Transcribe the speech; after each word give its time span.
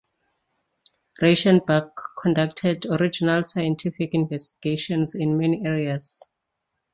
Reichenbach 1.21 1.93
conducted 2.19 2.87
original 2.87 3.43
scientific 3.43 4.15
investigations 4.15 5.13
in 5.13 5.37
many 5.37 5.63
areas. 5.63 6.23